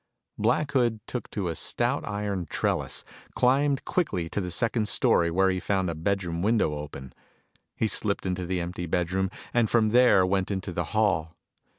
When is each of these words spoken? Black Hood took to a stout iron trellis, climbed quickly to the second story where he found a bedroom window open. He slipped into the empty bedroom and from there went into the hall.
Black 0.39 0.71
Hood 0.71 0.99
took 1.05 1.29
to 1.29 1.47
a 1.47 1.53
stout 1.55 2.03
iron 2.07 2.47
trellis, 2.49 3.05
climbed 3.35 3.85
quickly 3.85 4.29
to 4.29 4.41
the 4.41 4.49
second 4.49 4.87
story 4.87 5.29
where 5.29 5.51
he 5.51 5.59
found 5.59 5.91
a 5.91 5.93
bedroom 5.93 6.41
window 6.41 6.73
open. 6.73 7.13
He 7.75 7.87
slipped 7.87 8.25
into 8.25 8.47
the 8.47 8.61
empty 8.61 8.87
bedroom 8.87 9.29
and 9.53 9.69
from 9.69 9.89
there 9.89 10.25
went 10.25 10.49
into 10.49 10.73
the 10.73 10.85
hall. 10.97 11.35